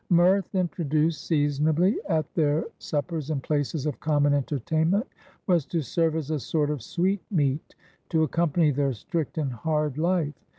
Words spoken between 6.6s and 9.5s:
of sweetmeat to accompany their strict